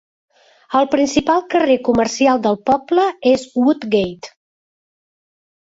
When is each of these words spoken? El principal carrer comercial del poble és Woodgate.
El 0.79 0.87
principal 0.95 1.43
carrer 1.55 1.77
comercial 1.89 2.41
del 2.49 2.59
poble 2.71 3.07
és 3.35 3.47
Woodgate. 3.61 4.35